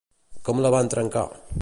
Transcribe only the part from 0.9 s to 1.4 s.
trencar?